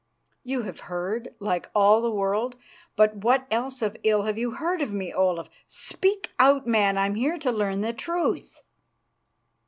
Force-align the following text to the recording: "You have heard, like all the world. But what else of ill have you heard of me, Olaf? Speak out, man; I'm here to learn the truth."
"You 0.43 0.63
have 0.63 0.79
heard, 0.89 1.35
like 1.37 1.69
all 1.75 2.01
the 2.01 2.09
world. 2.09 2.55
But 2.95 3.17
what 3.17 3.45
else 3.51 3.83
of 3.83 3.95
ill 4.01 4.23
have 4.23 4.35
you 4.35 4.49
heard 4.53 4.81
of 4.81 4.91
me, 4.91 5.13
Olaf? 5.13 5.47
Speak 5.67 6.31
out, 6.39 6.65
man; 6.65 6.97
I'm 6.97 7.13
here 7.13 7.37
to 7.37 7.51
learn 7.51 7.81
the 7.81 7.93
truth." 7.93 8.63